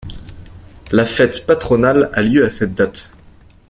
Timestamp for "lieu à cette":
2.23-2.73